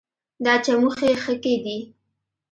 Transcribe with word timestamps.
دا 0.45 0.53
چموښي 0.65 1.11
ښکي 1.23 1.55
دي 1.63 1.77